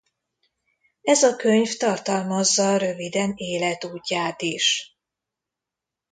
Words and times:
Ez 1.01 1.23
a 1.23 1.35
könyv 1.35 1.75
tartalmazza 1.77 2.77
röviden 2.77 3.33
életútját 3.35 4.41
is. 4.41 4.97